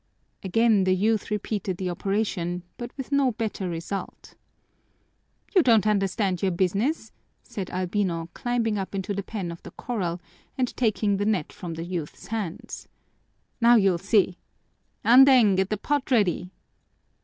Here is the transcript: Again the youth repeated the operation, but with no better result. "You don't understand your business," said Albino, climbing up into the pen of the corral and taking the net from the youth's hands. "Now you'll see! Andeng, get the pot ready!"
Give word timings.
Again 0.43 0.85
the 0.85 0.95
youth 0.95 1.29
repeated 1.29 1.77
the 1.77 1.91
operation, 1.91 2.63
but 2.79 2.89
with 2.97 3.11
no 3.11 3.33
better 3.33 3.69
result. 3.69 4.33
"You 5.55 5.61
don't 5.61 5.85
understand 5.85 6.41
your 6.41 6.49
business," 6.49 7.11
said 7.43 7.69
Albino, 7.69 8.27
climbing 8.33 8.79
up 8.79 8.95
into 8.95 9.13
the 9.13 9.21
pen 9.21 9.51
of 9.51 9.61
the 9.61 9.69
corral 9.69 10.19
and 10.57 10.75
taking 10.75 11.17
the 11.17 11.25
net 11.27 11.53
from 11.53 11.75
the 11.75 11.83
youth's 11.85 12.25
hands. 12.29 12.87
"Now 13.61 13.75
you'll 13.75 13.99
see! 13.99 14.39
Andeng, 15.05 15.55
get 15.55 15.69
the 15.69 15.77
pot 15.77 16.09
ready!" 16.09 16.49